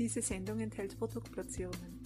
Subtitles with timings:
[0.00, 2.00] Diese Sendung enthält Produktplatzierungen.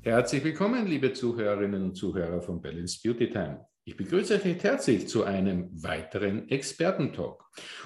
[0.00, 3.64] Herzlich willkommen, liebe Zuhörerinnen und Zuhörer von Balance Beauty Time.
[3.84, 7.42] Ich begrüße euch recht herzlich zu einem weiteren Expertentalk.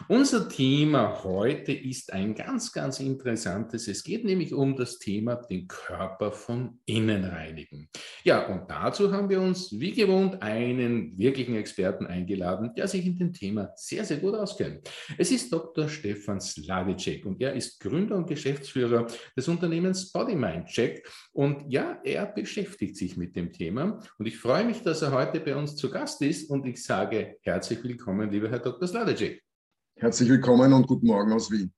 [0.08, 3.88] Unser Thema heute ist ein ganz, ganz interessantes.
[3.88, 7.88] Es geht nämlich um das Thema den Körper von innen reinigen.
[8.22, 13.18] Ja, und dazu haben wir uns wie gewohnt einen wirklichen Experten eingeladen, der sich in
[13.18, 14.88] dem Thema sehr, sehr gut auskennt.
[15.18, 15.88] Es ist Dr.
[15.88, 19.06] Stefan Sladicek und er ist Gründer und Geschäftsführer
[19.36, 21.08] des Unternehmens Body Mind Check.
[21.32, 23.98] Und ja, er beschäftigt sich mit dem Thema.
[24.18, 26.82] Und ich freue mich, dass er heute bei uns zu zu Gast ist und ich
[26.82, 28.88] sage herzlich willkommen, lieber Herr Dr.
[28.88, 29.40] Sladecek.
[29.94, 31.72] Herzlich willkommen und guten Morgen aus Wien.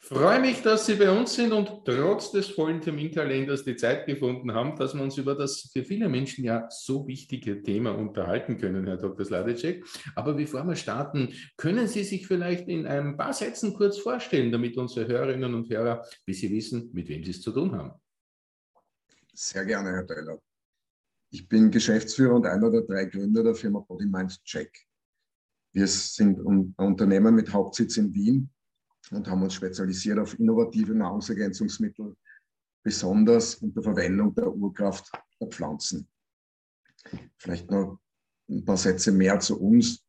[0.00, 4.54] Freue mich, dass Sie bei uns sind und trotz des vollen Terminkalenders die Zeit gefunden
[4.54, 8.86] haben, dass wir uns über das für viele Menschen ja so wichtige Thema unterhalten können,
[8.86, 9.26] Herr Dr.
[9.26, 9.84] Sladecek.
[10.14, 14.78] Aber bevor wir starten, können Sie sich vielleicht in ein paar Sätzen kurz vorstellen, damit
[14.78, 17.92] unsere Hörerinnen und Hörer, wie Sie wissen, mit wem Sie es zu tun haben.
[19.34, 20.38] Sehr gerne, Herr Teller.
[21.30, 24.86] Ich bin Geschäftsführer und einer der drei Gründer der Firma Body Mind Check.
[25.72, 28.50] Wir sind ein Unternehmen mit Hauptsitz in Wien
[29.10, 32.16] und haben uns spezialisiert auf innovative Nahrungsergänzungsmittel,
[32.82, 36.08] besonders unter Verwendung der Urkraft der Pflanzen.
[37.36, 38.00] Vielleicht noch
[38.48, 40.02] ein paar Sätze mehr zu uns.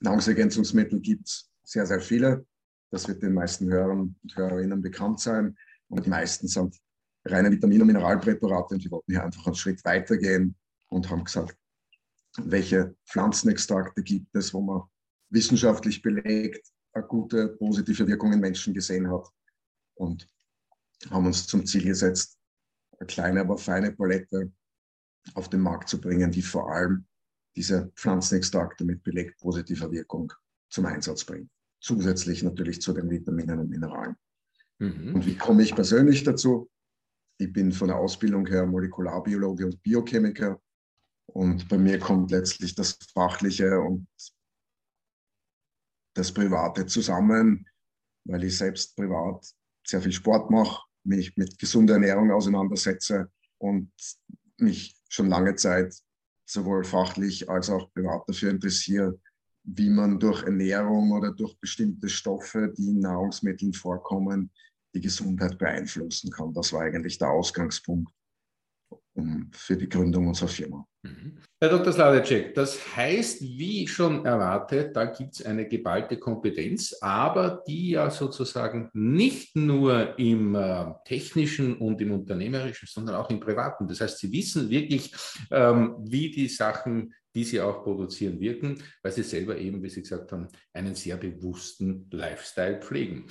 [0.00, 2.46] Nahrungsergänzungsmittel gibt es sehr, sehr viele.
[2.90, 5.56] Das wird den meisten Hörern und Hörerinnen bekannt sein.
[5.88, 6.81] Und die meisten sind
[7.24, 10.56] reine Vitamin- und Mineralpräparate und wir wollten hier einfach einen Schritt weitergehen
[10.88, 11.56] und haben gesagt,
[12.38, 14.82] welche Pflanzenextrakte gibt es, wo man
[15.30, 19.28] wissenschaftlich belegt eine gute positive Wirkung in Menschen gesehen hat
[19.94, 20.28] und
[21.10, 22.38] haben uns zum Ziel gesetzt,
[22.98, 24.52] eine kleine, aber feine Palette
[25.34, 27.06] auf den Markt zu bringen, die vor allem
[27.56, 30.32] diese Pflanzenextrakte mit belegt positiver Wirkung
[30.70, 31.50] zum Einsatz bringt.
[31.80, 34.16] Zusätzlich natürlich zu den Vitaminen und Mineralen.
[34.78, 35.14] Mhm.
[35.14, 36.70] Und wie komme ich persönlich dazu?
[37.38, 40.60] Ich bin von der Ausbildung her Molekularbiologe und Biochemiker.
[41.26, 44.06] Und bei mir kommt letztlich das Fachliche und
[46.14, 47.66] das Private zusammen,
[48.24, 49.46] weil ich selbst privat
[49.86, 53.90] sehr viel Sport mache, mich mit gesunder Ernährung auseinandersetze und
[54.58, 55.94] mich schon lange Zeit
[56.46, 59.18] sowohl fachlich als auch privat dafür interessiere,
[59.64, 64.50] wie man durch Ernährung oder durch bestimmte Stoffe, die in Nahrungsmitteln vorkommen,
[64.94, 66.52] die Gesundheit beeinflussen kann.
[66.52, 68.12] Das war eigentlich der Ausgangspunkt
[69.52, 70.86] für die Gründung unserer Firma.
[71.02, 71.36] Mhm.
[71.60, 71.92] Herr Dr.
[71.92, 78.10] Sladecek, das heißt, wie schon erwartet, da gibt es eine geballte Kompetenz, aber die ja
[78.10, 83.86] sozusagen nicht nur im äh, technischen und im unternehmerischen, sondern auch im privaten.
[83.86, 85.14] Das heißt, Sie wissen wirklich,
[85.50, 90.02] ähm, wie die Sachen die sie auch produzieren, wirken, weil sie selber eben, wie Sie
[90.02, 93.26] gesagt haben, einen sehr bewussten Lifestyle pflegen.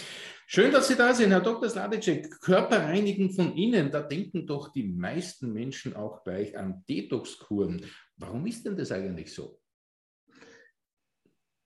[0.48, 1.70] Schön, dass Sie da sind, Herr Dr.
[1.70, 2.42] Sladicek.
[2.42, 7.86] Körperreinigen von innen, da denken doch die meisten Menschen auch gleich an Detox-Kuren.
[8.18, 9.60] Warum ist denn das eigentlich so?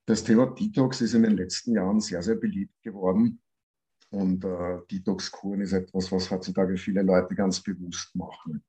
[0.07, 3.41] Das Thema Detox ist in den letzten Jahren sehr, sehr beliebt geworden.
[4.11, 8.63] Und äh, Detox-Kuren ist etwas, was heutzutage viele Leute ganz bewusst machen.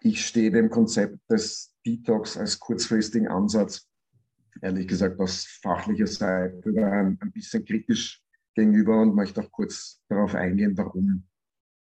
[0.00, 3.88] Ich stehe dem Konzept des Detox als kurzfristigen Ansatz,
[4.60, 8.22] ehrlich gesagt, aus fachlicher Seite ein, ein bisschen kritisch
[8.54, 11.26] gegenüber und möchte auch kurz darauf eingehen, warum.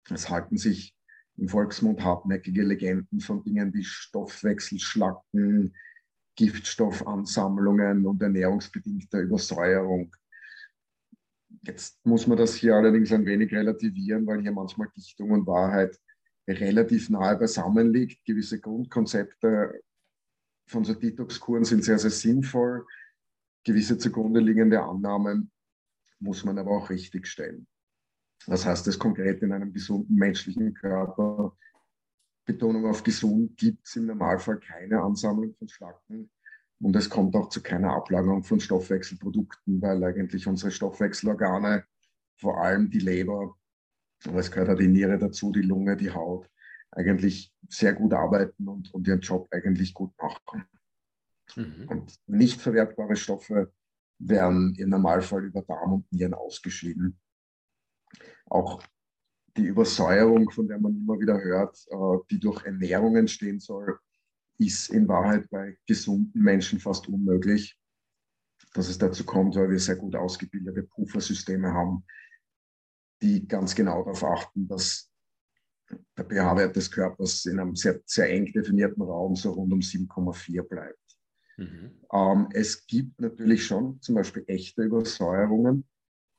[0.09, 0.95] Es halten sich
[1.37, 5.73] im Volksmund hartnäckige Legenden von Dingen wie Stoffwechselschlacken,
[6.35, 10.13] Giftstoffansammlungen und ernährungsbedingter Übersäuerung.
[11.61, 15.97] Jetzt muss man das hier allerdings ein wenig relativieren, weil hier manchmal Dichtung und Wahrheit
[16.47, 18.25] relativ nahe beisammen liegt.
[18.25, 19.81] Gewisse Grundkonzepte
[20.67, 22.85] von so Detox-Kuren sind sehr, sehr sinnvoll.
[23.63, 25.51] Gewisse zugrunde liegende Annahmen
[26.19, 27.67] muss man aber auch richtig stellen.
[28.45, 31.55] Was heißt das konkret in einem gesunden menschlichen Körper?
[32.45, 36.29] Betonung auf gesund gibt es im Normalfall keine Ansammlung von Schlacken
[36.81, 41.85] und es kommt auch zu keiner Ablagerung von Stoffwechselprodukten, weil eigentlich unsere Stoffwechselorgane,
[42.35, 43.57] vor allem die Leber,
[44.27, 46.49] aber es gehört auch die Niere dazu, die Lunge, die Haut,
[46.91, 50.65] eigentlich sehr gut arbeiten und, und ihren Job eigentlich gut machen.
[51.55, 51.87] Mhm.
[51.87, 53.71] Und nicht verwertbare Stoffe
[54.19, 57.19] werden im Normalfall über Darm und Nieren ausgeschieden.
[58.45, 58.83] Auch
[59.57, 63.99] die Übersäuerung, von der man immer wieder hört, äh, die durch Ernährung entstehen soll,
[64.57, 67.77] ist in Wahrheit bei gesunden Menschen fast unmöglich.
[68.73, 72.03] Dass es dazu kommt, weil wir sehr gut ausgebildete Puffersysteme haben,
[73.23, 75.09] die ganz genau darauf achten, dass
[76.17, 80.61] der pH-Wert des Körpers in einem sehr, sehr eng definierten Raum so rund um 7,4
[80.63, 80.99] bleibt.
[81.57, 82.01] Mhm.
[82.11, 85.85] Ähm, es gibt natürlich schon zum Beispiel echte Übersäuerungen,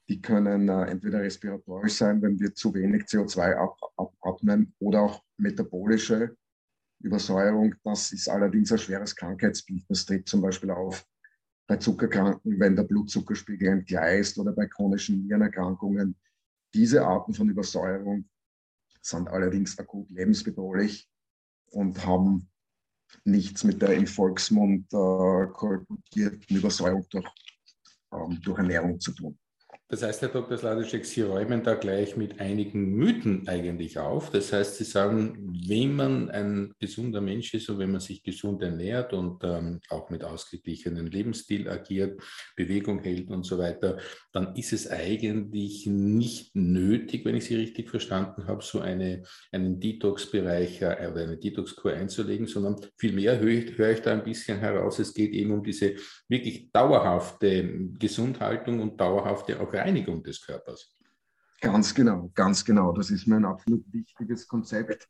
[0.08, 5.22] die können äh, entweder respiratorisch sein, wenn wir zu wenig CO2 ab, abatmen, oder auch
[5.38, 6.36] metabolische
[7.00, 7.75] Übersäuerung.
[7.84, 9.84] Das ist allerdings ein schweres Krankheitsbild.
[9.88, 11.06] Das tritt zum Beispiel auf
[11.66, 16.14] bei Zuckerkranken, wenn der Blutzuckerspiegel entgleist oder bei chronischen Nierenerkrankungen.
[16.75, 18.29] Diese Arten von Übersäuerung
[19.00, 21.09] sind allerdings akut lebensbedrohlich
[21.71, 22.50] und haben
[23.25, 27.29] nichts mit der im Volksmund äh, kolportierten Übersäuerung durch,
[28.12, 29.38] ähm, durch Ernährung zu tun.
[29.88, 30.56] Das heißt, Herr Dr.
[30.56, 34.31] Sladeczek, Sie räumen da gleich mit einigen Mythen eigentlich auf.
[34.31, 38.62] Das heißt, Sie sagen, wenn man ein gesunder Mensch ist und wenn man sich gesund
[38.62, 42.19] ernährt und ähm, auch mit ausgeglichenem Lebensstil agiert,
[42.56, 43.98] Bewegung hält und so weiter,
[44.32, 49.22] dann ist es eigentlich nicht nötig, wenn ich Sie richtig verstanden habe, so eine,
[49.52, 54.25] einen Detox-Bereich äh, oder eine Detox-Kur einzulegen, sondern vielmehr höre ich, höre ich da ein
[54.25, 55.96] bisschen heraus, es geht eben um diese
[56.26, 60.94] wirklich dauerhafte Gesundhaltung und dauerhafte auch Reinigung des Körpers.
[61.61, 62.93] Ganz genau, ganz genau.
[62.93, 65.09] Das ist mir ein absolut wichtiges Konzept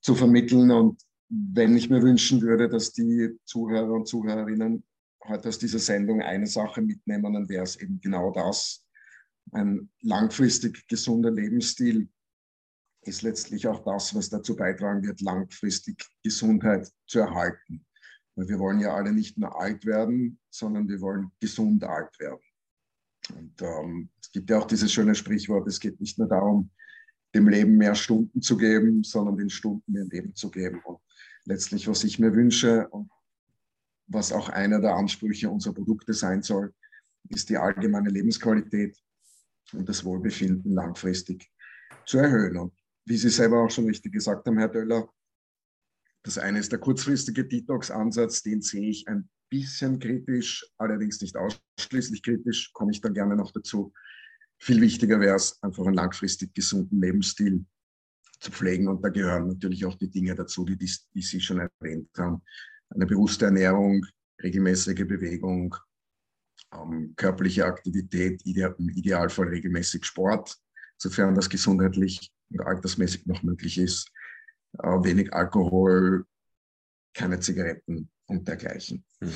[0.00, 0.70] zu vermitteln.
[0.70, 4.84] Und wenn ich mir wünschen würde, dass die Zuhörer und Zuhörerinnen
[5.24, 8.84] heute aus dieser Sendung eine Sache mitnehmen, dann wäre es eben genau das.
[9.52, 12.08] Ein langfristig gesunder Lebensstil
[13.02, 17.84] ist letztlich auch das, was dazu beitragen wird, langfristig Gesundheit zu erhalten.
[18.34, 22.40] Weil wir wollen ja alle nicht nur alt werden, sondern wir wollen gesund alt werden.
[23.34, 26.70] Und ähm, es gibt ja auch dieses schöne Sprichwort, es geht nicht nur darum,
[27.34, 30.80] dem Leben mehr Stunden zu geben, sondern den Stunden mehr Leben zu geben.
[30.84, 30.98] Und
[31.44, 33.10] letztlich, was ich mir wünsche und
[34.06, 36.72] was auch einer der Ansprüche unserer Produkte sein soll,
[37.28, 38.96] ist die allgemeine Lebensqualität
[39.72, 41.50] und das Wohlbefinden langfristig
[42.04, 42.56] zu erhöhen.
[42.56, 42.72] Und
[43.04, 45.08] wie Sie selber auch schon richtig gesagt haben, Herr Döller,
[46.22, 52.22] das eine ist der kurzfristige Detox-Ansatz, den sehe ich ein bisschen kritisch, allerdings nicht ausschließlich
[52.22, 53.92] kritisch, komme ich dann gerne noch dazu.
[54.58, 57.64] Viel wichtiger wäre es, einfach einen langfristig gesunden Lebensstil
[58.40, 58.88] zu pflegen.
[58.88, 62.42] Und da gehören natürlich auch die Dinge dazu, die, die, die Sie schon erwähnt haben.
[62.90, 64.04] Eine bewusste Ernährung,
[64.42, 65.74] regelmäßige Bewegung,
[66.72, 70.56] ähm, körperliche Aktivität, ide im Idealfall regelmäßig Sport,
[70.96, 74.10] sofern das gesundheitlich und altersmäßig noch möglich ist.
[74.78, 76.24] Äh, wenig Alkohol,
[77.14, 79.04] keine Zigaretten und dergleichen.
[79.20, 79.32] Mhm.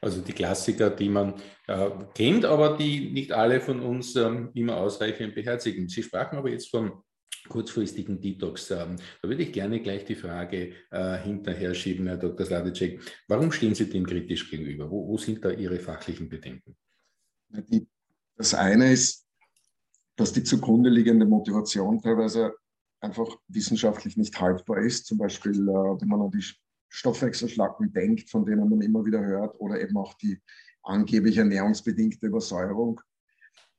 [0.00, 1.34] Also die Klassiker, die man
[1.66, 5.88] äh, kennt, aber die nicht alle von uns ähm, immer ausreichend beherzigen.
[5.88, 7.02] Sie sprachen aber jetzt vom
[7.48, 8.70] kurzfristigen Detox.
[8.70, 12.46] Ähm, da würde ich gerne gleich die Frage äh, hinterher schieben, Herr Dr.
[12.46, 13.00] Sladicek.
[13.28, 14.90] Warum stehen Sie dem kritisch gegenüber?
[14.90, 16.76] Wo, wo sind da Ihre fachlichen Bedenken?
[18.36, 19.26] Das eine ist,
[20.16, 22.54] dass die zugrunde liegende Motivation teilweise
[23.00, 25.06] einfach wissenschaftlich nicht haltbar ist.
[25.06, 26.44] Zum Beispiel, äh, wenn man an die
[26.88, 30.40] Stoffwechselschlacken denkt, von denen man immer wieder hört, oder eben auch die
[30.82, 33.00] angeblich ernährungsbedingte Übersäuerung.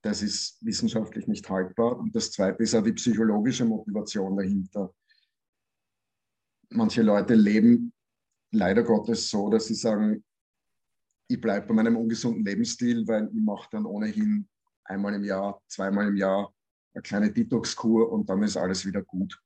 [0.01, 1.97] Das ist wissenschaftlich nicht haltbar.
[1.97, 4.93] Und das Zweite ist auch die psychologische Motivation dahinter.
[6.69, 7.93] Manche Leute leben
[8.51, 10.23] leider Gottes so, dass sie sagen,
[11.29, 14.47] ich bleibe bei meinem ungesunden Lebensstil, weil ich mache dann ohnehin
[14.85, 16.53] einmal im Jahr, zweimal im Jahr
[16.93, 19.41] eine kleine Detox-Kur und dann ist alles wieder gut.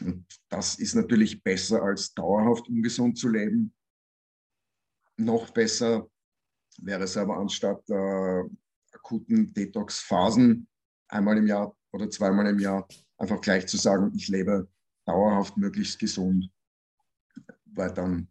[0.00, 3.74] Und das ist natürlich besser, als dauerhaft ungesund zu leben.
[5.16, 6.08] Noch besser
[6.78, 8.42] wäre es aber anstatt äh,
[8.92, 10.66] akuten Detox-Phasen
[11.08, 12.88] einmal im Jahr oder zweimal im Jahr
[13.18, 14.68] einfach gleich zu sagen, ich lebe
[15.06, 16.50] dauerhaft möglichst gesund,
[17.66, 18.28] weil dann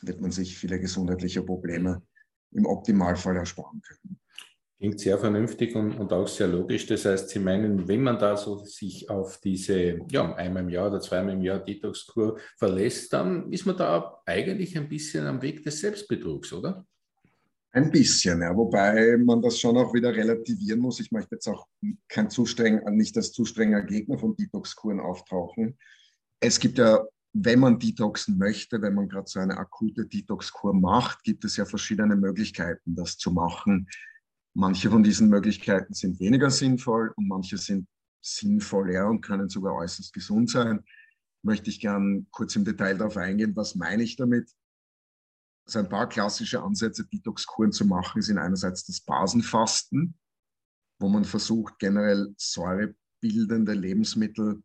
[0.00, 2.02] wird man sich viele gesundheitliche Probleme
[2.50, 4.20] im Optimalfall ersparen können.
[4.82, 6.86] Klingt sehr vernünftig und, und, auch sehr logisch.
[6.86, 10.88] Das heißt, Sie meinen, wenn man da so sich auf diese ja, einmal im Jahr
[10.88, 15.62] oder zweimal im Jahr Detox-Kur verlässt, dann ist man da eigentlich ein bisschen am Weg
[15.62, 16.84] des Selbstbetrugs, oder?
[17.70, 18.56] Ein bisschen, ja.
[18.56, 20.98] Wobei man das schon auch wieder relativieren muss.
[20.98, 21.68] Ich möchte jetzt auch
[22.08, 25.78] kein zu streng, nicht als zu strenger Gegner von Detox-Kuren auftauchen.
[26.40, 31.22] Es gibt ja, wenn man detoxen möchte, wenn man gerade so eine akute Detox-Kur macht,
[31.22, 33.86] gibt es ja verschiedene Möglichkeiten, das zu machen
[34.54, 37.88] Manche von diesen Möglichkeiten sind weniger sinnvoll und manche sind
[38.20, 40.84] sinnvoller und können sogar äußerst gesund sein.
[41.42, 44.50] Möchte ich gern kurz im Detail darauf eingehen, was meine ich damit?
[45.66, 50.14] Also ein paar klassische Ansätze, Detox-Kuren zu machen, sind einerseits das Basenfasten,
[50.98, 54.62] wo man versucht, generell säurebildende Lebensmittel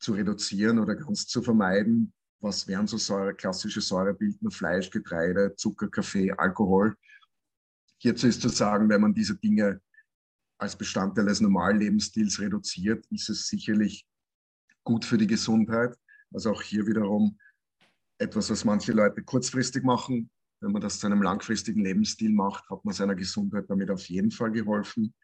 [0.00, 2.12] zu reduzieren oder ganz zu vermeiden.
[2.40, 6.96] Was wären so Säure, klassische säurebildende Fleisch, Getreide, Zucker, Kaffee, Alkohol?
[8.00, 9.80] Hierzu ist zu sagen, wenn man diese Dinge
[10.58, 14.06] als Bestandteil des normalen Lebensstils reduziert, ist es sicherlich
[14.84, 15.96] gut für die Gesundheit.
[16.32, 17.38] Also auch hier wiederum
[18.18, 20.30] etwas, was manche Leute kurzfristig machen.
[20.60, 24.30] Wenn man das zu einem langfristigen Lebensstil macht, hat man seiner Gesundheit damit auf jeden
[24.30, 25.14] Fall geholfen.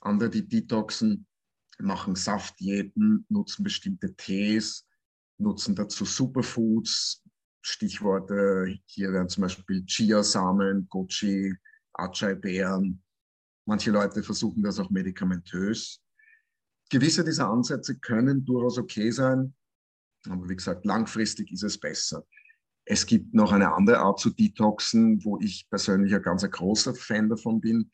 [0.00, 1.26] Andere, die detoxen,
[1.78, 4.86] machen Saftdiäten, nutzen bestimmte Tees,
[5.38, 7.22] nutzen dazu Superfoods.
[7.64, 11.54] Stichworte hier wären zum Beispiel Chiasamen, Goji,
[11.94, 13.02] Acai-Beeren.
[13.66, 16.00] Manche Leute versuchen das auch medikamentös.
[16.90, 19.54] Gewisse dieser Ansätze können durchaus okay sein,
[20.28, 22.24] aber wie gesagt, langfristig ist es besser.
[22.84, 27.28] Es gibt noch eine andere Art zu detoxen, wo ich persönlich ein ganz großer Fan
[27.28, 27.90] davon bin.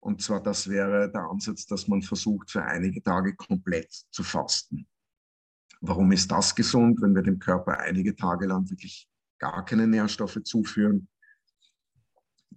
[0.00, 4.86] Und zwar, das wäre der Ansatz, dass man versucht, für einige Tage komplett zu fasten.
[5.80, 9.08] Warum ist das gesund, wenn wir dem Körper einige Tage lang wirklich
[9.38, 11.08] gar keine Nährstoffe zuführen?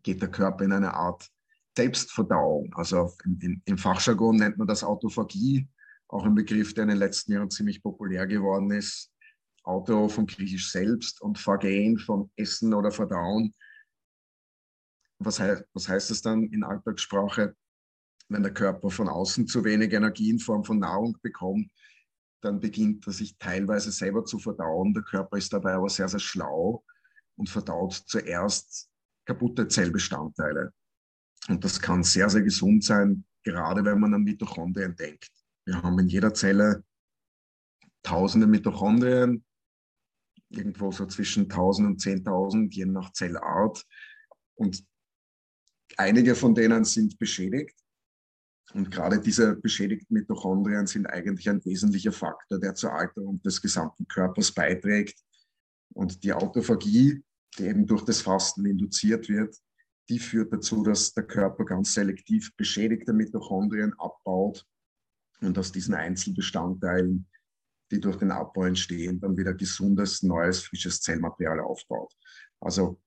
[0.04, 1.30] Geht der Körper in eine Art
[1.76, 2.74] Selbstverdauung.
[2.76, 5.68] Also im, im Fachjargon nennt man das Autophagie,
[6.08, 9.12] auch ein Begriff, der in den letzten Jahren ziemlich populär geworden ist.
[9.64, 13.56] Auto von Griechisch selbst und Phagein von Essen oder Verdauen.
[15.20, 17.56] Was, heißt, was heißt das dann in Alltagssprache?
[18.28, 21.72] Wenn der Körper von außen zu wenig Energie in Form von Nahrung bekommt,
[22.42, 24.94] dann beginnt er sich teilweise selber zu verdauen.
[24.94, 26.84] Der Körper ist dabei aber sehr, sehr schlau
[27.38, 28.90] und verdaut zuerst
[29.26, 30.74] kaputte Zellbestandteile.
[31.50, 35.32] Und das kann sehr, sehr gesund sein, gerade wenn man an Mitochondrien denkt.
[35.66, 36.84] Wir haben in jeder Zelle
[38.04, 39.44] tausende Mitochondrien,
[40.50, 43.86] irgendwo so zwischen 1000 und 10.000, je nach Zellart.
[44.56, 44.86] Und
[45.98, 47.78] einige von denen sind beschädigt.
[48.74, 54.08] Und gerade diese beschädigten Mitochondrien sind eigentlich ein wesentlicher Faktor, der zur Alterung des gesamten
[54.08, 55.20] Körpers beiträgt.
[55.94, 57.24] Und die Autophagie,
[57.58, 59.56] die eben durch das Fasten induziert wird,
[60.10, 64.66] die führt dazu, dass der Körper ganz selektiv beschädigte Mitochondrien abbaut
[65.42, 67.28] und aus diesen Einzelbestandteilen,
[67.92, 72.14] die durch den Abbau entstehen, dann wieder gesundes, neues, frisches Zellmaterial aufbaut.
[72.60, 73.02] Also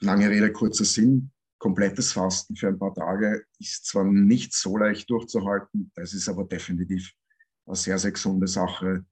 [0.00, 1.32] lange Rede, kurzer Sinn.
[1.58, 6.44] Komplettes Fasten für ein paar Tage ist zwar nicht so leicht durchzuhalten, das ist aber
[6.44, 7.12] definitiv
[7.66, 9.04] eine sehr, sehr gesunde Sache,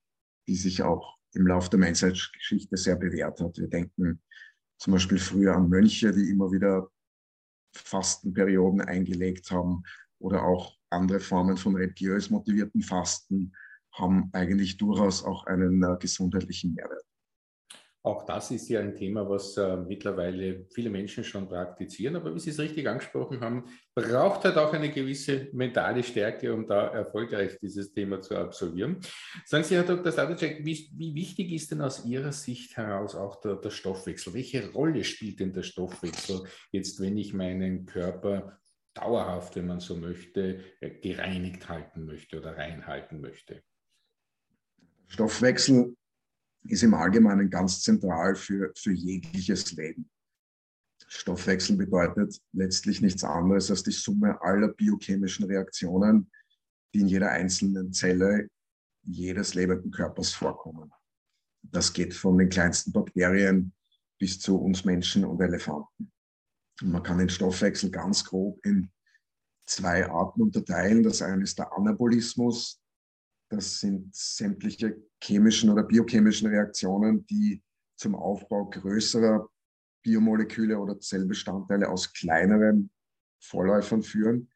[0.47, 3.59] die sich auch im Laufe der Menschheitsgeschichte sehr bewährt hat.
[3.59, 4.23] Wir denken
[4.79, 6.91] zum Beispiel früher an Mönche, die immer wieder
[7.75, 9.83] Fastenperioden eingelegt haben
[10.19, 13.53] oder auch andere Formen von religiös motivierten Fasten
[13.93, 17.08] haben eigentlich durchaus auch einen äh, gesundheitlichen Mehrwert.
[18.05, 22.15] Auch das ist ja ein Thema, was äh, mittlerweile viele Menschen schon praktizieren.
[22.15, 23.65] Aber wie Sie es richtig angesprochen haben,
[23.95, 29.01] braucht halt auch eine gewisse mentale Stärke, um da erfolgreich dieses Thema zu absolvieren.
[29.45, 30.13] Sagen Sie, Herr Dr.
[30.13, 34.33] Sladacek, wie, wie, wichtig ist denn aus Ihrer Sicht heraus auch der, der Stoffwechsel?
[34.33, 38.61] Welche Rolle spielt denn der Stoffwechsel jetzt, wenn ich meinen Körper
[38.95, 43.61] dauerhaft, wenn man so möchte, äh, gereinigt halten möchte oder reinhalten möchte?
[45.09, 45.97] Stoffwechsel
[46.65, 50.11] ist im Allgemeinen ganz zentral für, für jegliches Leben.
[51.07, 56.31] Stoffwechsel bedeutet letztlich nichts anderes als die Summe aller biochemischen Reaktionen,
[56.95, 58.49] die in jeder einzelnen Zelle
[59.03, 60.93] jedes lebenden Körpers vorkommen.
[61.63, 63.73] Das geht von den kleinsten Bakterien
[64.19, 66.13] bis zu uns Menschen und Elefanten.
[66.83, 68.91] Und man kann den Stoffwechsel ganz grob in
[69.67, 71.03] zwei Arten unterteilen.
[71.03, 72.81] Das eine ist der Anabolismus.
[73.51, 77.63] Das sind sämtliche chemischen oder biochemischen Reaktionen, die
[77.97, 79.49] zum Aufbau größerer
[80.03, 82.91] Biomoleküle oder Zellbestandteile aus kleineren
[83.41, 84.51] Vorläufern führen.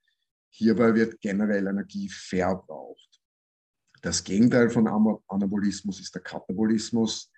[0.51, 3.23] Hierbei wird generell Energie verbraucht.
[4.03, 4.87] Das Gegenteil von
[5.29, 7.31] Anabolismus ist der Katabolismus.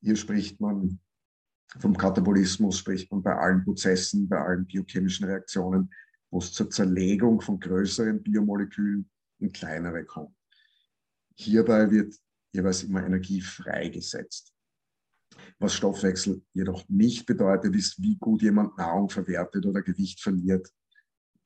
[0.00, 0.98] Hier spricht man
[1.78, 5.92] vom Katabolismus, spricht man bei allen Prozessen, bei allen biochemischen Reaktionen,
[6.30, 9.08] wo es zur Zerlegung von größeren Biomolekülen
[9.42, 10.34] in kleinere kommt.
[11.34, 12.14] Hierbei wird
[12.52, 14.52] jeweils immer Energie freigesetzt.
[15.58, 20.68] Was Stoffwechsel jedoch nicht bedeutet, ist, wie gut jemand Nahrung verwertet oder Gewicht verliert,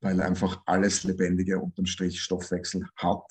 [0.00, 3.24] weil einfach alles Lebendige unterm Strich Stoffwechsel hat.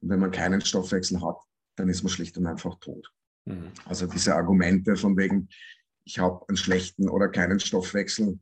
[0.00, 1.38] Und wenn man keinen Stoffwechsel hat,
[1.76, 3.12] dann ist man schlicht und einfach tot.
[3.44, 3.72] Mhm.
[3.84, 5.48] Also diese Argumente von wegen,
[6.04, 8.38] ich habe einen schlechten oder keinen Stoffwechsel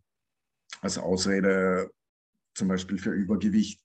[0.82, 1.90] als Ausrede
[2.54, 3.82] zum Beispiel für Übergewicht,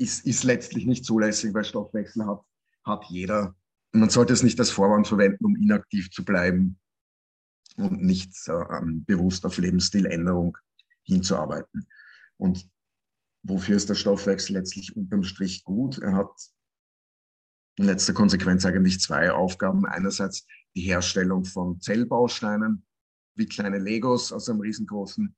[0.00, 2.42] ist, ist letztlich nicht zulässig, weil Stoffwechsel hat,
[2.84, 3.54] hat jeder.
[3.92, 6.78] Man sollte es nicht als Vorwand verwenden, um inaktiv zu bleiben
[7.76, 10.56] und nicht äh, bewusst auf Lebensstiländerung
[11.02, 11.86] hinzuarbeiten.
[12.36, 12.68] Und
[13.42, 15.98] wofür ist der Stoffwechsel letztlich unterm Strich gut?
[15.98, 16.30] Er hat
[17.76, 19.86] in letzter Konsequenz eigentlich zwei Aufgaben.
[19.86, 22.86] Einerseits die Herstellung von Zellbausteinen,
[23.34, 25.34] wie kleine Legos aus einem riesengroßen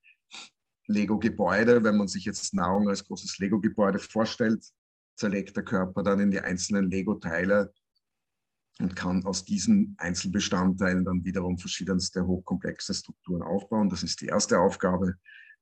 [0.86, 1.84] Lego-Gebäude.
[1.84, 4.64] Wenn man sich jetzt Nahrung als großes Lego-Gebäude vorstellt,
[5.16, 7.72] zerlegt der Körper dann in die einzelnen Lego-Teile
[8.80, 13.90] und kann aus diesen Einzelbestandteilen dann wiederum verschiedenste hochkomplexe Strukturen aufbauen.
[13.90, 15.14] Das ist die erste Aufgabe.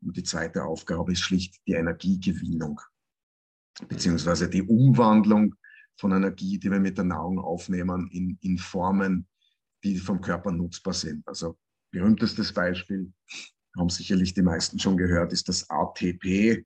[0.03, 2.81] Und die zweite Aufgabe ist schlicht die Energiegewinnung,
[3.89, 5.55] beziehungsweise die Umwandlung
[5.99, 9.29] von Energie, die wir mit der Nahrung aufnehmen, in, in Formen,
[9.85, 11.27] die vom Körper nutzbar sind.
[11.29, 11.59] Also
[11.91, 13.13] berühmtestes Beispiel,
[13.77, 16.65] haben sicherlich die meisten schon gehört, ist das ATP,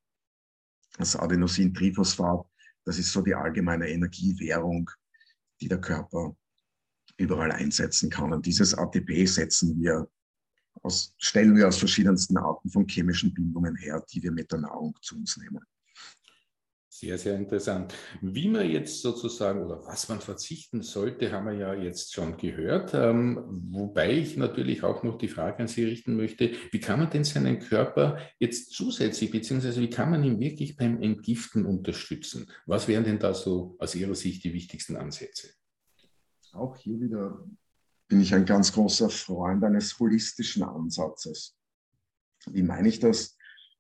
[0.99, 2.47] das Adenosintriphosphat.
[2.85, 4.91] Das ist so die allgemeine Energiewährung,
[5.61, 6.37] die der Körper
[7.17, 8.33] überall einsetzen kann.
[8.33, 10.09] Und dieses ATP setzen wir
[10.83, 14.97] aus, stellen wir aus verschiedensten Arten von chemischen Bindungen her, die wir mit der Nahrung
[15.01, 15.65] zu uns nehmen.
[17.05, 17.95] Sehr, sehr interessant.
[18.23, 22.95] Wie man jetzt sozusagen oder was man verzichten sollte, haben wir ja jetzt schon gehört.
[22.95, 27.11] Ähm, wobei ich natürlich auch noch die Frage an Sie richten möchte, wie kann man
[27.11, 32.51] denn seinen Körper jetzt zusätzlich, beziehungsweise wie kann man ihn wirklich beim Entgiften unterstützen?
[32.65, 35.49] Was wären denn da so aus Ihrer Sicht die wichtigsten Ansätze?
[36.53, 37.45] Auch hier wieder
[38.09, 41.55] bin ich ein ganz großer Freund eines holistischen Ansatzes.
[42.47, 43.37] Wie meine ich das?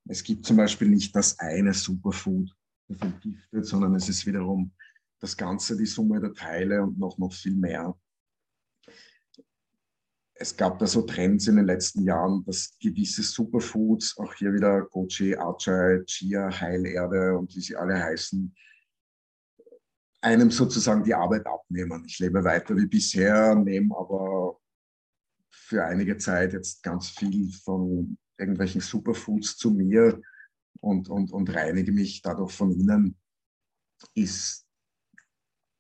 [0.07, 2.54] Es gibt zum Beispiel nicht das eine Superfood,
[2.95, 4.73] das entgiftet, sondern es ist wiederum
[5.21, 7.99] das Ganze, die Summe der Teile und noch, noch viel mehr.
[10.37, 14.83] Es gab da so Trends in den letzten Jahren, dass gewisse Superfoods, auch hier wieder
[14.83, 18.55] Goji, Ajay, Chia, Heilerde und wie sie alle heißen,
[20.21, 22.05] einem sozusagen die Arbeit abnehmen.
[22.07, 24.59] Ich lebe weiter wie bisher, nehme aber
[25.51, 30.21] für einige Zeit jetzt ganz viel von irgendwelchen Superfoods zu mir
[30.81, 33.16] und, und, und reinige mich dadurch von innen.
[34.14, 34.66] Ist,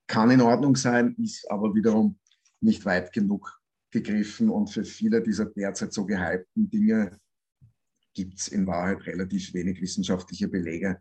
[0.06, 2.18] kann in Ordnung sein, ist aber wiederum
[2.60, 3.60] nicht weit genug
[3.90, 7.18] gegriffen und für viele dieser derzeit so gehypten Dinge
[8.12, 11.00] gibt es in Wahrheit relativ wenig wissenschaftliche Belege,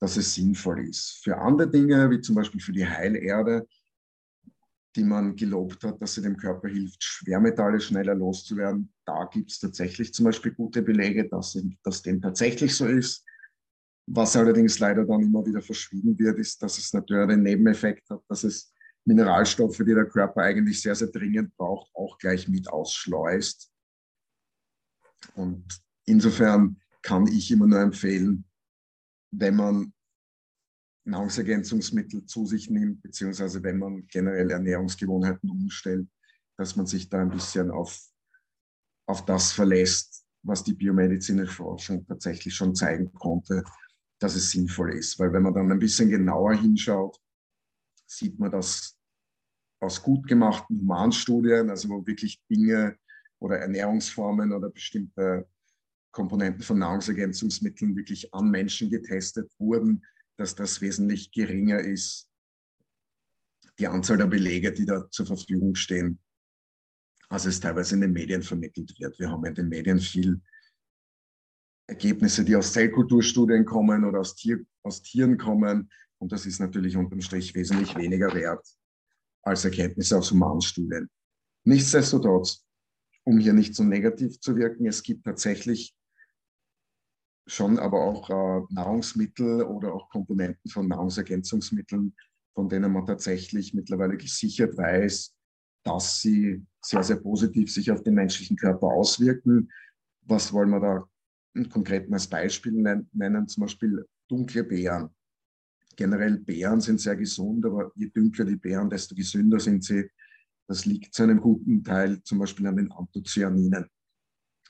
[0.00, 1.20] dass es sinnvoll ist.
[1.22, 3.66] Für andere Dinge, wie zum Beispiel für die Heilerde,
[4.96, 9.60] die man gelobt hat, dass sie dem Körper hilft, Schwermetalle schneller loszuwerden, da gibt es
[9.60, 13.24] tatsächlich zum Beispiel gute Belege, dass, dass dem tatsächlich so ist.
[14.06, 18.22] Was allerdings leider dann immer wieder verschwiegen wird, ist, dass es natürlich einen Nebeneffekt hat,
[18.28, 18.72] dass es
[19.04, 23.72] Mineralstoffe, die der Körper eigentlich sehr, sehr dringend braucht, auch gleich mit ausschleust.
[25.34, 25.64] Und
[26.06, 28.44] insofern kann ich immer nur empfehlen,
[29.32, 29.92] wenn man
[31.04, 36.08] Nahrungsergänzungsmittel zu sich nimmt, beziehungsweise wenn man generell Ernährungsgewohnheiten umstellt,
[36.56, 37.98] dass man sich da ein bisschen auf,
[39.06, 43.64] auf das verlässt, was die biomedizinische Forschung tatsächlich schon zeigen konnte,
[44.20, 45.18] dass es sinnvoll ist.
[45.18, 47.18] Weil wenn man dann ein bisschen genauer hinschaut,
[48.06, 48.96] sieht man das
[49.80, 52.98] aus gut gemachten Humanstudien, also wo wirklich Dinge
[53.38, 55.48] oder Ernährungsformen oder bestimmte
[56.12, 60.04] Komponenten von Nahrungsergänzungsmitteln wirklich an Menschen getestet wurden,
[60.36, 62.28] dass das wesentlich geringer ist,
[63.78, 66.18] die Anzahl der Belege, die da zur Verfügung stehen,
[67.30, 69.18] als es teilweise in den Medien vermittelt wird.
[69.18, 70.40] Wir haben in den Medien viel
[71.90, 75.90] Ergebnisse, die aus Zellkulturstudien kommen oder aus, Tier, aus Tieren kommen.
[76.18, 78.66] Und das ist natürlich unterm Strich wesentlich weniger wert
[79.42, 81.08] als Erkenntnisse aus Humanstudien.
[81.64, 82.64] Nichtsdestotrotz,
[83.24, 85.94] um hier nicht so negativ zu wirken, es gibt tatsächlich
[87.46, 92.14] schon aber auch äh, Nahrungsmittel oder auch Komponenten von Nahrungsergänzungsmitteln,
[92.54, 95.34] von denen man tatsächlich mittlerweile gesichert weiß,
[95.82, 99.72] dass sie sehr, sehr positiv sich auf den menschlichen Körper auswirken.
[100.22, 101.08] Was wollen wir da
[101.70, 103.48] konkret als Beispiel nennen?
[103.48, 105.10] Zum Beispiel dunkle Beeren.
[105.96, 110.08] Generell Beeren sind sehr gesund, aber je dunkler die Beeren, desto gesünder sind sie.
[110.66, 113.86] Das liegt zu einem guten Teil zum Beispiel an den Anthocyaninen,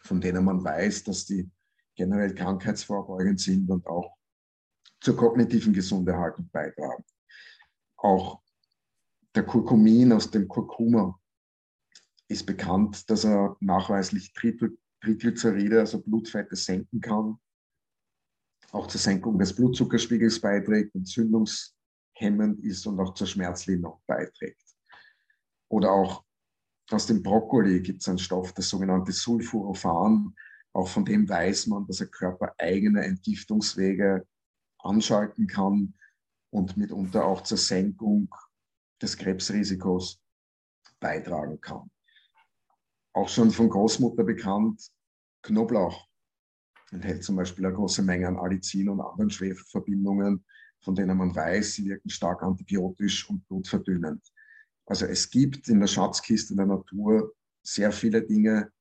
[0.02, 1.48] von denen man weiß, dass die
[1.94, 4.16] generell krankheitsvorbeugend sind und auch
[5.00, 7.04] zur kognitiven Gesunderhaltung beitragen.
[7.96, 8.40] Auch
[9.34, 11.20] der Kurkumin aus dem Kurkuma
[12.28, 14.32] ist bekannt, dass er nachweislich
[15.00, 17.38] Triglyceride, also Blutfette, senken kann,
[18.72, 24.62] auch zur Senkung des Blutzuckerspiegels beiträgt, entzündungshemmend ist und auch zur Schmerzlinderung beiträgt.
[25.68, 26.24] Oder auch
[26.90, 30.34] aus dem Brokkoli gibt es einen Stoff, das sogenannte Sulforophan,
[30.72, 34.26] auch von dem weiß man, dass der Körper eigene Entgiftungswege
[34.78, 35.94] anschalten kann
[36.50, 38.28] und mitunter auch zur Senkung
[39.00, 40.20] des Krebsrisikos
[41.00, 41.90] beitragen kann.
[43.12, 44.88] Auch schon von Großmutter bekannt,
[45.42, 46.06] Knoblauch
[46.92, 50.44] enthält zum Beispiel eine große Menge an Allicin und anderen Schwefelverbindungen,
[50.80, 54.22] von denen man weiß, sie wirken stark antibiotisch und blutverdünnend.
[54.86, 58.72] Also es gibt in der Schatzkiste der Natur sehr viele Dinge,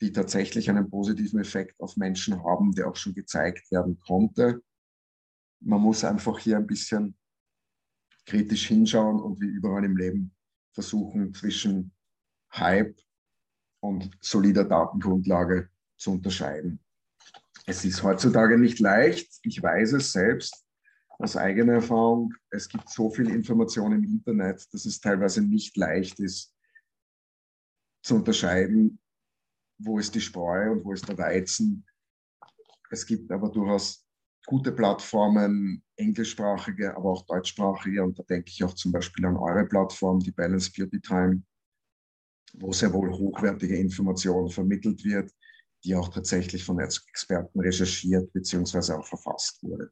[0.00, 4.62] die tatsächlich einen positiven Effekt auf Menschen haben, der auch schon gezeigt werden konnte.
[5.60, 7.16] Man muss einfach hier ein bisschen
[8.24, 10.34] kritisch hinschauen und wie überall im Leben
[10.72, 11.92] versuchen zwischen
[12.52, 12.98] Hype
[13.80, 16.80] und solider Datengrundlage zu unterscheiden.
[17.66, 20.64] Es ist heutzutage nicht leicht, ich weiß es selbst
[21.18, 22.34] aus eigener Erfahrung.
[22.50, 26.54] Es gibt so viel Information im Internet, dass es teilweise nicht leicht ist
[28.02, 28.98] zu unterscheiden,
[29.78, 31.86] wo ist die Spreu und wo ist der Weizen.
[32.90, 34.06] Es gibt aber durchaus
[34.46, 38.02] gute Plattformen, englischsprachige, aber auch deutschsprachige.
[38.02, 41.42] Und da denke ich auch zum Beispiel an eure Plattform, die Balance Beauty Time,
[42.54, 45.30] wo sehr wohl hochwertige Informationen vermittelt wird,
[45.84, 48.92] die auch tatsächlich von Experten recherchiert bzw.
[48.92, 49.90] auch verfasst wurde.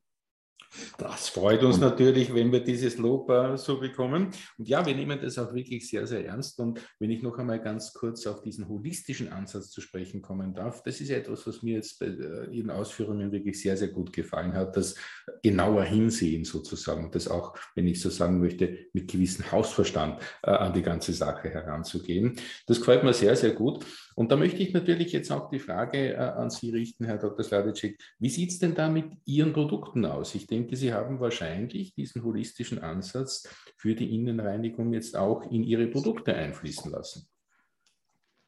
[0.98, 4.30] Das freut uns natürlich, wenn wir dieses Lob äh, so bekommen.
[4.58, 6.58] Und ja, wir nehmen das auch wirklich sehr, sehr ernst.
[6.60, 10.82] Und wenn ich noch einmal ganz kurz auf diesen holistischen Ansatz zu sprechen kommen darf,
[10.82, 14.52] das ist etwas, was mir jetzt bei äh, Ihren Ausführungen wirklich sehr, sehr gut gefallen
[14.52, 14.76] hat.
[14.76, 14.94] Das
[15.42, 20.72] genauer Hinsehen sozusagen, das auch, wenn ich so sagen möchte, mit gewissem Hausverstand äh, an
[20.72, 22.36] die ganze Sache heranzugehen.
[22.66, 23.84] Das gefällt mir sehr, sehr gut.
[24.14, 27.44] Und da möchte ich natürlich jetzt auch die Frage äh, an Sie richten, Herr Dr.
[27.44, 27.98] Sladicek.
[28.18, 30.34] Wie sieht es denn da mit Ihren Produkten aus?
[30.34, 35.86] Ich denke, Sie haben wahrscheinlich diesen holistischen Ansatz für die Innenreinigung jetzt auch in Ihre
[35.86, 37.28] Produkte einfließen lassen.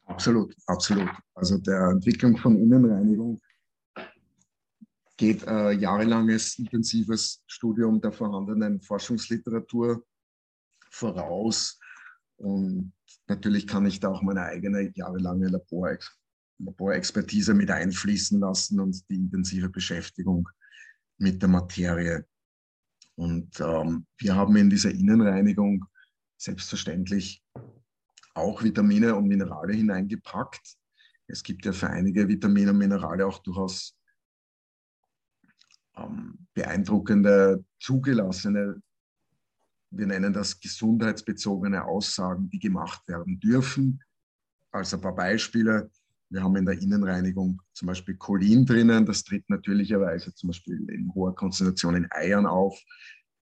[0.06, 1.10] Absolut, absolut.
[1.34, 3.40] Also der Entwicklung von Innenreinigung
[5.16, 10.04] geht äh, jahrelanges intensives Studium der vorhandenen Forschungsliteratur
[10.90, 11.78] voraus.
[12.38, 12.92] Und
[13.28, 16.10] natürlich kann ich da auch meine eigene jahrelange Laborex
[16.62, 20.48] Laborexpertise mit einfließen lassen und die intensive Beschäftigung
[21.20, 22.26] mit der Materie.
[23.16, 25.84] Und ähm, wir haben in dieser Innenreinigung
[26.36, 27.44] selbstverständlich
[28.34, 30.76] auch Vitamine und Minerale hineingepackt.
[31.26, 33.96] Es gibt ja für einige Vitamine und Minerale auch durchaus
[35.96, 38.82] ähm, beeindruckende, zugelassene
[39.90, 44.02] wir nennen das gesundheitsbezogene Aussagen, die gemacht werden dürfen.
[44.70, 45.90] Also ein paar Beispiele.
[46.30, 49.04] Wir haben in der Innenreinigung zum Beispiel Cholin drinnen.
[49.04, 52.80] Das tritt natürlicherweise zum Beispiel in hoher Konzentration in Eiern auf.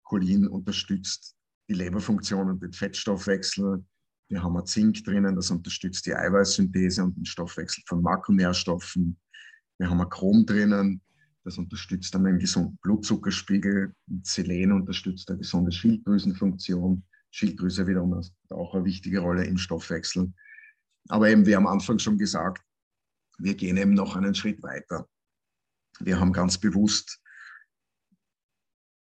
[0.04, 1.36] Cholin unterstützt
[1.68, 3.84] die Leberfunktion und den Fettstoffwechsel.
[4.30, 9.18] Wir haben Zink drinnen, das unterstützt die Eiweißsynthese und den Stoffwechsel von Makronährstoffen.
[9.78, 11.02] Wir haben Chrom drinnen,
[11.44, 13.94] das unterstützt dann einen gesunden Blutzuckerspiegel.
[14.22, 17.04] Selen unterstützt eine gesunde Schilddrüsenfunktion.
[17.30, 20.32] Schilddrüse wiederum hat auch eine wichtige Rolle im Stoffwechsel.
[21.08, 22.62] Aber eben, wie am Anfang schon gesagt,
[23.38, 25.08] wir gehen eben noch einen Schritt weiter.
[26.00, 27.20] Wir haben ganz bewusst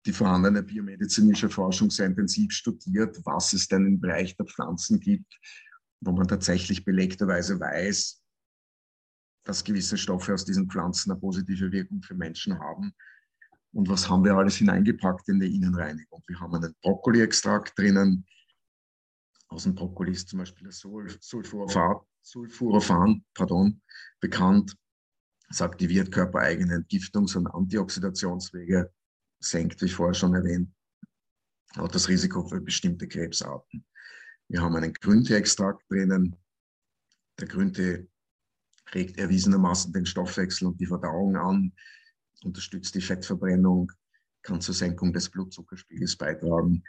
[0.06, 5.38] die vorhandene biomedizinische Forschung sehr intensiv studiert, was es denn im Bereich der Pflanzen gibt,
[6.02, 8.24] wo man tatsächlich belegterweise weiß,
[9.46, 12.94] dass gewisse Stoffe aus diesen Pflanzen eine positive Wirkung für Menschen haben.
[13.74, 16.24] Und was haben wir alles hineingepackt in die Innenreinigung?
[16.28, 18.26] Wir haben einen Brokkoli-Extrakt drinnen.
[19.50, 23.82] Aus dem Brokkoli ist zum Beispiel das Sulforaphan, Sulforaphan pardon,
[24.20, 24.76] bekannt.
[25.50, 28.92] Es aktiviert körpereigene Entgiftungs- und Antioxidationswege,
[29.40, 30.70] senkt, wie vorher schon erwähnt,
[31.78, 33.86] auch das Risiko für bestimmte Krebsarten.
[34.50, 36.36] Wir haben einen Grüntee-Extrakt drinnen.
[37.40, 38.10] Der Grüntee
[38.94, 41.72] regt erwiesenermaßen den Stoffwechsel und die Verdauung an,
[42.44, 43.90] unterstützt die Fettverbrennung,
[44.42, 46.84] kann zur Senkung des Blutzuckerspiegels beitragen,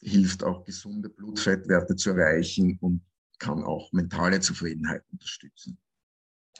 [0.00, 3.00] hilft auch gesunde Blutfettwerte zu erreichen und
[3.44, 5.78] kann auch mentale Zufriedenheit unterstützen.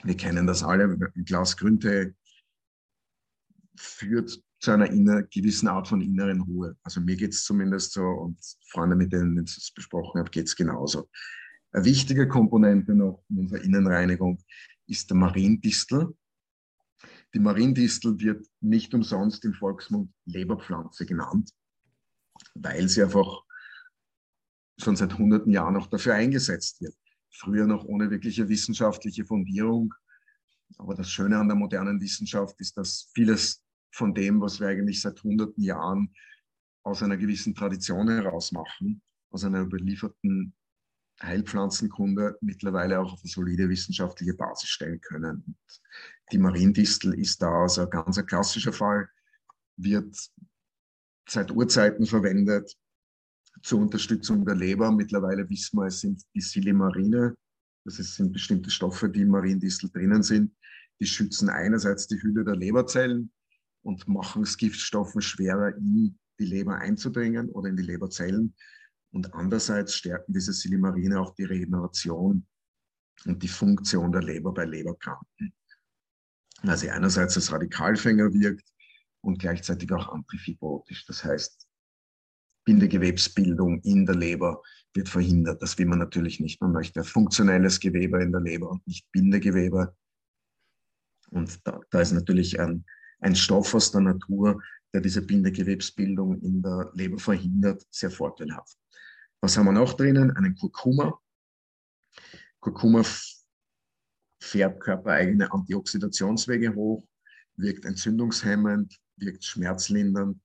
[0.03, 2.15] Wir kennen das alle, ein Glas Grüntee
[3.75, 6.77] führt zu einer inner, gewissen Art von inneren Ruhe.
[6.83, 10.47] Also mir geht es zumindest so und Freunde, mit denen ich es besprochen habe, geht
[10.47, 11.09] es genauso.
[11.73, 14.39] Eine wichtige Komponente noch in unserer Innenreinigung
[14.87, 16.15] ist der Mariendistel.
[17.33, 21.51] Die Mariendistel wird nicht umsonst im Volksmund Leberpflanze genannt,
[22.55, 23.44] weil sie einfach
[24.79, 26.95] schon seit hunderten Jahren auch dafür eingesetzt wird.
[27.31, 29.93] Früher noch ohne wirkliche wissenschaftliche Fundierung.
[30.79, 35.01] Aber das Schöne an der modernen Wissenschaft ist, dass vieles von dem, was wir eigentlich
[35.01, 36.13] seit hunderten Jahren
[36.83, 40.55] aus einer gewissen Tradition heraus machen, aus einer überlieferten
[41.23, 45.45] Heilpflanzenkunde mittlerweile auch auf eine solide wissenschaftliche Basis stellen können.
[45.47, 45.83] Und
[46.33, 49.09] die Mariendistel ist da also ein ganz klassischer Fall,
[49.77, 50.17] wird
[51.29, 52.77] seit Urzeiten verwendet
[53.65, 54.93] zur Unterstützung der Leber.
[54.93, 57.35] Mittlerweile wissen wir, es sind die Silimarine,
[57.85, 60.55] das sind bestimmte Stoffe, die im Mariendistel drinnen sind.
[61.01, 63.33] Die schützen einerseits die Hülle der Leberzellen
[63.83, 68.55] und machen es Giftstoffen schwerer in die Leber einzudringen oder in die Leberzellen.
[69.13, 72.47] Und andererseits stärken diese Silimarine auch die Regeneration
[73.25, 75.55] und die Funktion der Leber bei Leberkranken.
[76.63, 78.69] Weil sie einerseits als Radikalfänger wirkt
[79.21, 81.07] und gleichzeitig auch antifibrotisch.
[81.07, 81.67] Das heißt,
[82.65, 84.63] Bindegewebsbildung in der Leber
[84.95, 85.63] wird verhindert.
[85.63, 86.61] Das will man natürlich nicht.
[86.61, 89.95] Man möchte funktionelles Gewebe in der Leber und nicht Bindegewebe.
[91.31, 92.85] Und da, da ist natürlich ein,
[93.21, 98.79] ein Stoff aus der Natur, der diese Bindegewebsbildung in der Leber verhindert, sehr vorteilhaft.
[99.41, 100.31] Was haben wir noch drinnen?
[100.31, 101.21] Einen Kurkuma.
[102.61, 103.03] Kurkuma
[104.41, 107.07] fährt körpereigene Antioxidationswege hoch,
[107.57, 110.39] wirkt entzündungshemmend, wirkt schmerzlindernd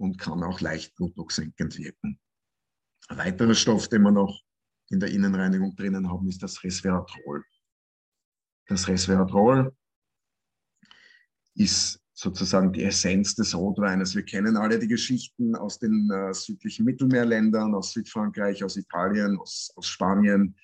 [0.00, 2.18] und kann auch leicht blutdrucksenkend wirken.
[3.08, 4.40] Ein weiterer Stoff, den wir noch
[4.88, 7.44] in der Innenreinigung drinnen haben, ist das Resveratrol.
[8.66, 9.76] Das Resveratrol
[11.54, 14.14] ist sozusagen die Essenz des Rotweines.
[14.14, 19.70] Wir kennen alle die Geschichten aus den äh, südlichen Mittelmeerländern, aus Südfrankreich, aus Italien, aus,
[19.76, 20.56] aus Spanien,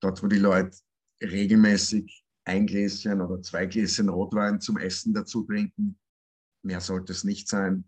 [0.00, 0.76] dort wo die Leute
[1.22, 5.98] regelmäßig ein Gläschen oder zwei Gläschen Rotwein zum Essen dazu trinken.
[6.64, 7.84] Mehr sollte es nicht sein.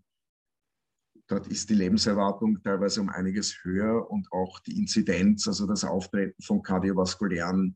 [1.27, 6.39] Dort ist die Lebenserwartung teilweise um einiges höher und auch die Inzidenz, also das Auftreten
[6.41, 7.75] von kardiovaskulären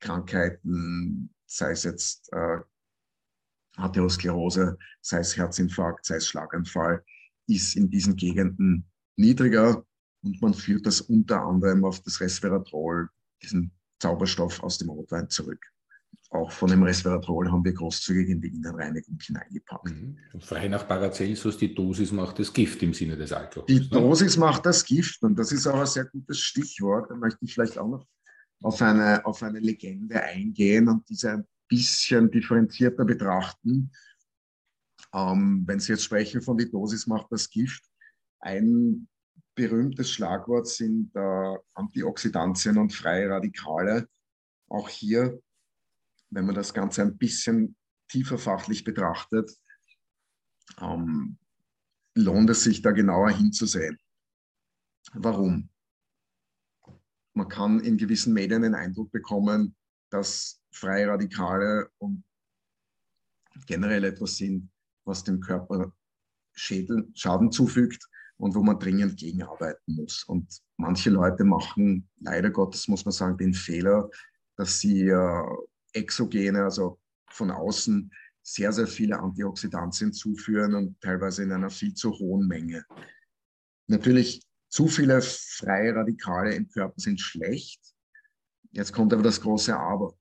[0.00, 2.58] Krankheiten, sei es jetzt äh,
[3.76, 7.04] Arteriosklerose, sei es Herzinfarkt, sei es Schlaganfall,
[7.48, 9.84] ist in diesen Gegenden niedriger
[10.22, 13.08] und man führt das unter anderem auf das Resveratrol,
[13.42, 15.64] diesen Zauberstoff aus dem Rotwein zurück.
[16.30, 19.90] Auch von dem Resveratrol haben wir großzügig in die Innenreinigung hineingepackt.
[19.90, 20.18] Mhm.
[20.34, 23.66] Und frei nach Paracelsus, die Dosis macht das Gift im Sinne des Alkohols.
[23.66, 23.88] Die ne?
[23.88, 27.10] Dosis macht das Gift und das ist auch ein sehr gutes Stichwort.
[27.10, 28.06] Da möchte ich vielleicht auch noch
[28.62, 33.90] auf eine, auf eine Legende eingehen und diese ein bisschen differenzierter betrachten.
[35.14, 37.84] Ähm, wenn Sie jetzt sprechen von die Dosis macht das Gift,
[38.40, 39.08] ein
[39.54, 44.08] berühmtes Schlagwort sind äh, Antioxidantien und freie Radikale.
[44.68, 45.40] Auch hier,
[46.30, 47.76] wenn man das Ganze ein bisschen
[48.08, 49.50] tiefer fachlich betrachtet,
[50.80, 51.38] ähm,
[52.14, 53.98] lohnt es sich da genauer hinzusehen.
[55.14, 55.70] Warum?
[57.34, 59.76] Man kann in gewissen Medien den Eindruck bekommen,
[60.10, 62.24] dass freie Radikale und
[63.66, 64.70] generell etwas sind,
[65.04, 65.92] was dem Körper
[66.52, 68.04] Schädel, Schaden zufügt
[68.36, 70.24] und wo man dringend gegenarbeiten muss.
[70.24, 74.10] Und manche Leute machen, leider Gottes muss man sagen, den Fehler,
[74.56, 75.42] dass sie äh,
[75.92, 78.10] exogene, also von außen,
[78.42, 82.84] sehr, sehr viele Antioxidantien zuführen und teilweise in einer viel zu hohen Menge.
[83.88, 87.80] Natürlich, zu viele freie Radikale im Körper sind schlecht.
[88.70, 90.14] Jetzt kommt aber das große Aber.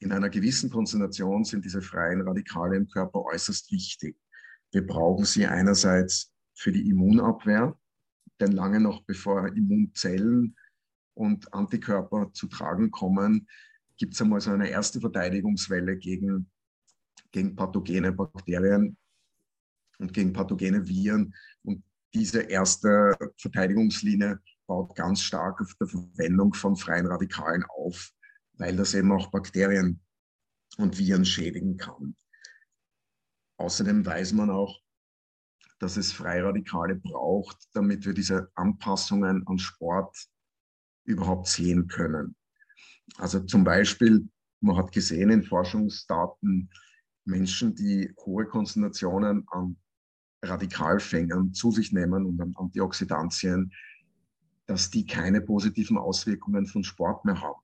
[0.00, 4.16] In einer gewissen Konzentration sind diese freien Radikale im Körper äußerst wichtig.
[4.70, 7.76] Wir brauchen sie einerseits für die Immunabwehr,
[8.40, 10.56] denn lange noch bevor Immunzellen
[11.14, 13.48] und Antikörper zu tragen kommen,
[13.98, 16.50] gibt es einmal so eine erste Verteidigungswelle gegen,
[17.32, 18.96] gegen pathogene Bakterien
[19.98, 21.34] und gegen pathogene Viren.
[21.62, 21.84] Und
[22.14, 28.12] diese erste Verteidigungslinie baut ganz stark auf der Verwendung von freien Radikalen auf,
[28.54, 30.00] weil das eben auch Bakterien
[30.78, 32.16] und Viren schädigen kann.
[33.58, 34.80] Außerdem weiß man auch,
[35.80, 40.16] dass es Freiradikale braucht, damit wir diese Anpassungen an Sport
[41.04, 42.36] überhaupt sehen können.
[43.16, 44.28] Also zum Beispiel,
[44.60, 46.70] man hat gesehen in Forschungsdaten,
[47.24, 49.76] Menschen, die hohe Konzentrationen an
[50.42, 53.72] Radikalfängern zu sich nehmen und an Antioxidantien,
[54.66, 57.60] dass die keine positiven Auswirkungen von Sport mehr haben.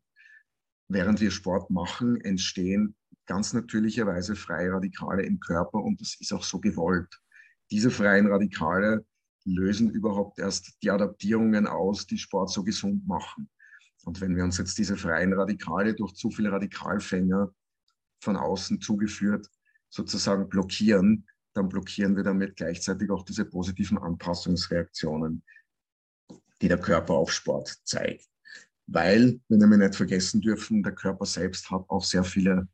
[0.88, 2.94] Während wir Sport machen, entstehen
[3.26, 7.20] ganz natürlicherweise freie Radikale im Körper und das ist auch so gewollt
[7.70, 9.04] diese freien Radikale
[9.44, 13.50] lösen überhaupt erst die Adaptierungen aus, die Sport so gesund machen.
[14.05, 17.53] Und wenn wir uns jetzt diese freien Radikale durch zu viele Radikalfänger
[18.21, 19.49] von außen zugeführt
[19.88, 25.43] sozusagen blockieren, dann blockieren wir damit gleichzeitig auch diese positiven Anpassungsreaktionen,
[26.61, 28.29] die der Körper auf Sport zeigt.
[28.87, 32.69] Weil, wenn wir nicht vergessen dürfen, der Körper selbst hat auch sehr viele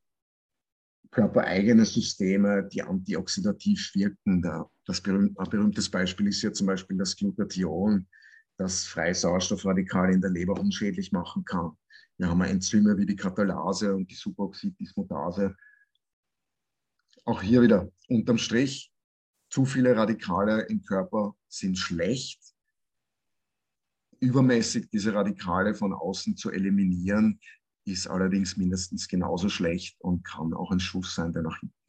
[1.11, 4.43] körpereigene Systeme, die antioxidativ wirken.
[4.87, 8.07] Das berühmt, ein berühmtes Beispiel ist ja zum Beispiel das Glutathion,
[8.61, 11.79] das freie Sauerstoffradikale in der Leber unschädlich machen kann.
[12.19, 15.57] Wir haben Enzyme wie die Katalase und die Superoxiddismutase.
[17.25, 18.93] Auch hier wieder unterm Strich,
[19.49, 22.39] zu viele Radikale im Körper sind schlecht.
[24.21, 27.41] Übermäßig diese Radikale von außen zu eliminieren,
[27.87, 31.80] ist allerdings mindestens genauso schlecht und kann auch ein Schuss sein, der nach hinten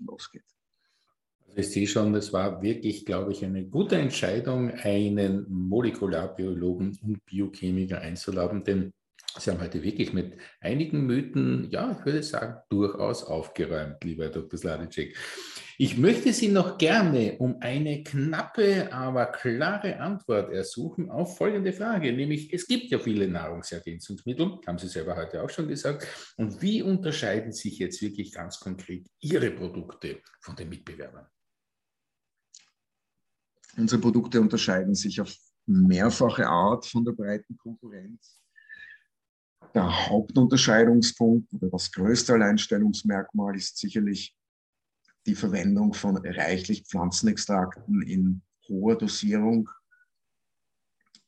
[1.56, 8.02] ich sehe schon, das war wirklich, glaube ich, eine gute Entscheidung, einen Molekularbiologen und Biochemiker
[8.02, 8.94] einzuladen, denn
[9.40, 14.32] Sie haben heute wirklich mit einigen Mythen, ja, ich würde sagen, durchaus aufgeräumt, lieber Herr
[14.32, 14.60] Dr.
[14.60, 15.16] Sladicek.
[15.78, 22.12] Ich möchte Sie noch gerne um eine knappe, aber klare Antwort ersuchen auf folgende Frage,
[22.12, 26.06] nämlich es gibt ja viele Nahrungsergänzungsmittel, haben Sie selber heute auch schon gesagt.
[26.36, 31.28] Und wie unterscheiden sich jetzt wirklich ganz konkret Ihre Produkte von den Mitbewerbern?
[33.78, 35.34] Unsere Produkte unterscheiden sich auf
[35.66, 38.42] mehrfache Art von der breiten Konkurrenz
[39.74, 44.36] der Hauptunterscheidungspunkt oder das größte Alleinstellungsmerkmal ist sicherlich
[45.26, 49.70] die Verwendung von reichlich Pflanzenextrakten in hoher Dosierung.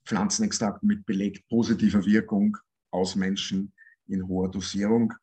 [0.06, 2.58] Pflanzenextrakten mit belegt positiver Wirkung
[2.92, 3.72] aus Menschen
[4.08, 5.14] in hoher Dosierung.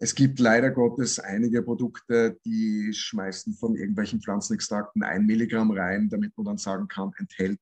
[0.00, 6.36] Es gibt leider Gottes einige Produkte, die schmeißen von irgendwelchen Pflanzenextrakten ein Milligramm rein, damit
[6.36, 7.60] man dann sagen kann, enthält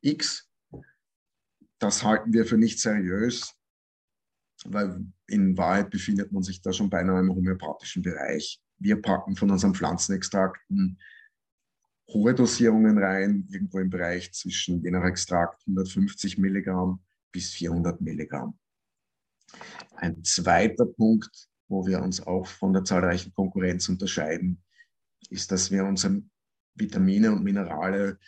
[0.00, 0.48] X.
[1.78, 3.60] Das halten wir für nicht seriös
[4.64, 8.60] weil in Wahrheit befindet man sich da schon beinahe im homöopathischen Bereich.
[8.78, 10.98] Wir packen von unseren Pflanzenextrakten
[12.08, 17.00] hohe Dosierungen rein, irgendwo im Bereich zwischen je nach Extrakt 150 Milligramm
[17.32, 18.58] bis 400 Milligramm.
[19.96, 24.62] Ein zweiter Punkt, wo wir uns auch von der zahlreichen Konkurrenz unterscheiden,
[25.30, 26.22] ist, dass wir unsere
[26.74, 28.18] Vitamine und Minerale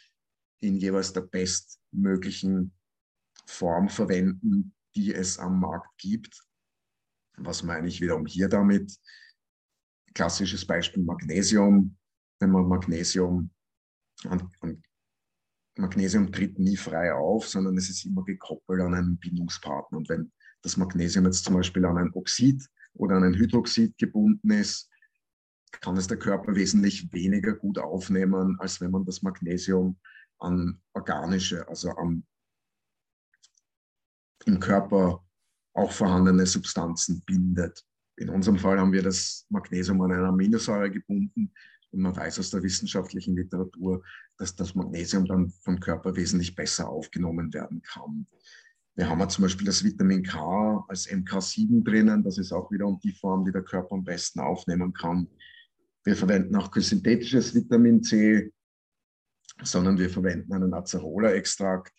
[0.60, 2.72] in jeweils der bestmöglichen
[3.46, 6.40] Form verwenden, die es am Markt gibt.
[7.36, 8.96] Was meine ich wiederum hier damit?
[10.14, 11.96] Klassisches Beispiel Magnesium.
[12.38, 13.50] Wenn man Magnesium,
[14.24, 14.50] an
[15.76, 19.98] Magnesium tritt nie frei auf, sondern es ist immer gekoppelt an einen Bindungspartner.
[19.98, 24.50] Und wenn das Magnesium jetzt zum Beispiel an ein Oxid oder an ein Hydroxid gebunden
[24.50, 24.88] ist,
[25.80, 29.98] kann es der Körper wesentlich weniger gut aufnehmen, als wenn man das Magnesium
[30.38, 32.26] an organische, also an
[34.44, 35.24] im Körper
[35.74, 37.84] auch vorhandene Substanzen bindet.
[38.16, 41.52] In unserem Fall haben wir das Magnesium an einer Aminosäure gebunden
[41.92, 44.02] und man weiß aus der wissenschaftlichen Literatur,
[44.38, 48.26] dass das Magnesium dann vom Körper wesentlich besser aufgenommen werden kann.
[48.94, 52.22] Wir haben zum Beispiel das Vitamin K als MK7 drinnen.
[52.22, 55.28] Das ist auch wiederum die Form, die der Körper am besten aufnehmen kann.
[56.04, 58.52] Wir verwenden auch kein synthetisches Vitamin C,
[59.62, 61.92] sondern wir verwenden einen Acerola-Extrakt.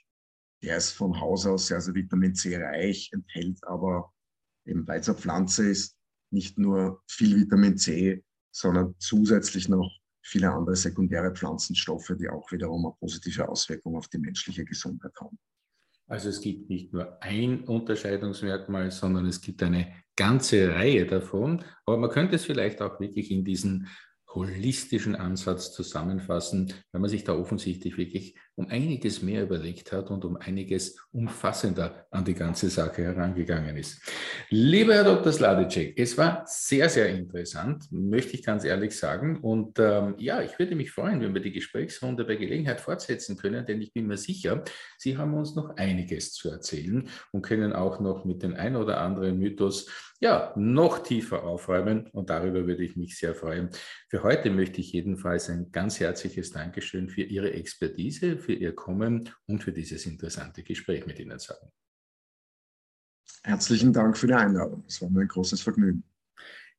[0.62, 4.14] Der ist von Haus aus sehr, sehr Vitamin C reich, enthält aber
[4.66, 5.98] eben weil es eine Pflanze ist,
[6.32, 9.90] nicht nur viel Vitamin C, sondern zusätzlich noch
[10.22, 15.38] viele andere sekundäre Pflanzenstoffe, die auch wiederum eine positive Auswirkung auf die menschliche Gesundheit haben.
[16.08, 21.64] Also es gibt nicht nur ein Unterscheidungsmerkmal, sondern es gibt eine ganze Reihe davon.
[21.86, 23.88] Aber man könnte es vielleicht auch wirklich in diesen
[24.28, 30.24] holistischen Ansatz zusammenfassen, weil man sich da offensichtlich wirklich um einiges mehr überlegt hat und
[30.26, 34.02] um einiges umfassender an die ganze Sache herangegangen ist.
[34.50, 35.32] Lieber Herr Dr.
[35.32, 39.40] Sladicek, es war sehr, sehr interessant, möchte ich ganz ehrlich sagen.
[39.40, 43.66] Und ähm, ja, ich würde mich freuen, wenn wir die Gesprächsrunde bei Gelegenheit fortsetzen können,
[43.66, 44.64] denn ich bin mir sicher,
[44.98, 49.02] Sie haben uns noch einiges zu erzählen und können auch noch mit den ein oder
[49.02, 49.88] anderen Mythos
[50.24, 53.70] ja, noch tiefer aufräumen und darüber würde ich mich sehr freuen.
[54.08, 59.30] Für heute möchte ich jedenfalls ein ganz herzliches Dankeschön für Ihre Expertise, für Ihr Kommen
[59.48, 61.72] und für dieses interessante Gespräch mit Ihnen sagen.
[63.44, 64.84] Herzlichen Dank für die Einladung.
[64.88, 66.04] Es war mir ein großes Vergnügen.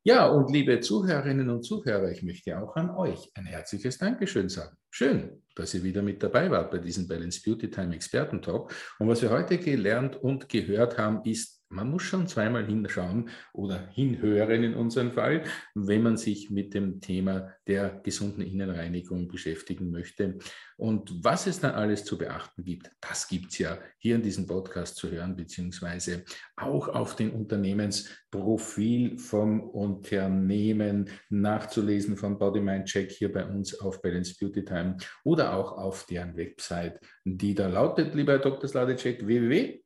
[0.07, 4.77] Ja, und liebe Zuhörerinnen und Zuhörer, ich möchte auch an euch ein herzliches Dankeschön sagen.
[4.91, 8.71] Schön, dass ihr wieder mit dabei wart bei diesem Balance Beauty Time Experten Talk.
[8.99, 13.89] Und was wir heute gelernt und gehört haben, ist, man muss schon zweimal hinschauen oder
[13.89, 20.39] hinhören in unserem Fall, wenn man sich mit dem Thema der gesunden Innenreinigung beschäftigen möchte.
[20.77, 24.47] Und was es dann alles zu beachten gibt, das gibt es ja hier in diesem
[24.47, 26.25] Podcast zu hören, beziehungsweise
[26.57, 34.01] auch auf dem Unternehmensprofil vom Unternehmen nachzulesen von Body Mind Check hier bei uns auf
[34.01, 38.69] Balance Beauty Time oder auch auf deren Website, die da lautet, lieber Dr.
[38.69, 39.84] Sladecek, www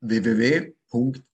[0.00, 1.28] www.bmc.fit.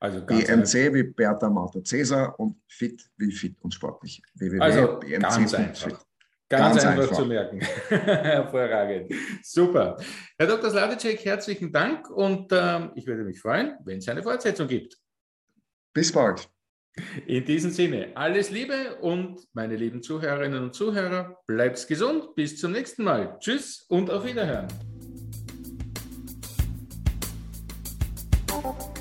[0.00, 4.20] Also BMC wie Bertha Martha Cäsar und fit wie fit und sportlich.
[4.34, 5.24] www.bmc.fit.
[5.24, 6.04] Also ganz einfach.
[6.52, 7.60] Ganz, ganz einfach, einfach, zu merken.
[7.88, 9.14] Hervorragend.
[9.42, 9.96] Super.
[10.36, 10.70] Herr Dr.
[10.70, 14.98] Sladicek, herzlichen Dank und ähm, ich würde mich freuen, wenn es eine Fortsetzung gibt.
[15.94, 16.46] Bis bald.
[17.26, 22.34] In diesem Sinne, alles Liebe und meine lieben Zuhörerinnen und Zuhörer, bleibt gesund.
[22.34, 23.38] Bis zum nächsten Mal.
[23.40, 24.68] Tschüss und auf Wiederhören.
[28.64, 28.91] love.